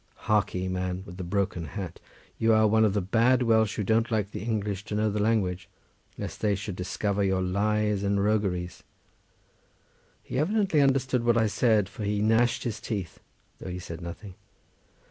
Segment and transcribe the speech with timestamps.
[0.21, 1.99] Harkee, man with the broken hat,
[2.39, 5.19] you are one of the bad Welsh, who don't like the English to know the
[5.21, 5.69] language,
[6.17, 8.81] lest they should discover your lies and rogueries."
[10.23, 13.19] He evidently understood what I said, for he gnashed his teeth
[13.59, 14.33] though he said nothing.